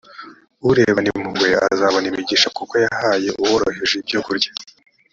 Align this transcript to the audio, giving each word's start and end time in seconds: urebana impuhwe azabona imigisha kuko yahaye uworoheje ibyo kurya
urebana 0.69 1.07
impuhwe 1.13 1.49
azabona 1.71 2.05
imigisha 2.11 2.47
kuko 2.57 2.73
yahaye 2.85 3.29
uworoheje 3.41 3.93
ibyo 4.01 4.19
kurya 4.25 4.51